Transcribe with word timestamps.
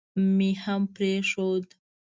مې 0.35 0.49
هم 0.63 0.81
پرېښود. 0.95 1.65